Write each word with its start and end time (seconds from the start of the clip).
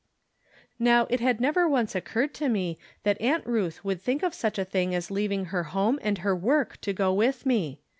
Now, 0.79 1.05
it 1.11 1.19
had 1.19 1.39
never 1.39 1.69
once 1.69 1.93
occurred 1.93 2.33
to 2.33 2.49
me 2.49 2.79
that 3.03 3.21
Aunt 3.21 3.45
Ruth 3.45 3.85
would 3.85 4.01
think 4.01 4.23
of 4.23 4.33
such 4.33 4.57
a 4.57 4.65
thing 4.65 4.95
as 4.95 5.09
leav 5.09 5.31
ing 5.31 5.45
her 5.45 5.65
home 5.77 5.99
and 6.01 6.17
her 6.17 6.35
work 6.35 6.81
to 6.81 6.91
go 6.91 7.13
with 7.13 7.45
me. 7.45 7.81